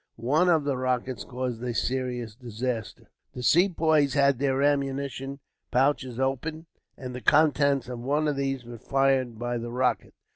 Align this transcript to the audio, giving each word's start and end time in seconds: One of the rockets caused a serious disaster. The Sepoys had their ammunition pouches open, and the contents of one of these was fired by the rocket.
One 0.15 0.49
of 0.49 0.63
the 0.63 0.77
rockets 0.77 1.23
caused 1.23 1.61
a 1.61 1.75
serious 1.75 2.33
disaster. 2.33 3.11
The 3.33 3.43
Sepoys 3.43 4.15
had 4.15 4.39
their 4.39 4.63
ammunition 4.63 5.37
pouches 5.69 6.19
open, 6.19 6.65
and 6.97 7.13
the 7.13 7.21
contents 7.21 7.87
of 7.87 7.99
one 7.99 8.27
of 8.27 8.35
these 8.35 8.65
was 8.65 8.81
fired 8.81 9.37
by 9.37 9.59
the 9.59 9.69
rocket. 9.69 10.15